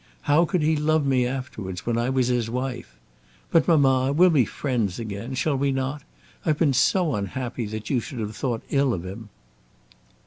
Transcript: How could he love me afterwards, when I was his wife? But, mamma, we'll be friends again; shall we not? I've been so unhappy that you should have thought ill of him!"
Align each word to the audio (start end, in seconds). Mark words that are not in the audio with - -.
How 0.21 0.45
could 0.45 0.63
he 0.63 0.75
love 0.75 1.05
me 1.05 1.27
afterwards, 1.27 1.85
when 1.85 1.95
I 1.95 2.09
was 2.09 2.25
his 2.29 2.49
wife? 2.49 2.97
But, 3.51 3.67
mamma, 3.67 4.11
we'll 4.11 4.31
be 4.31 4.45
friends 4.45 4.97
again; 4.97 5.35
shall 5.35 5.55
we 5.55 5.71
not? 5.71 6.01
I've 6.43 6.57
been 6.57 6.73
so 6.73 7.13
unhappy 7.13 7.67
that 7.67 7.91
you 7.91 7.99
should 7.99 8.17
have 8.17 8.35
thought 8.35 8.63
ill 8.71 8.95
of 8.95 9.05
him!" 9.05 9.29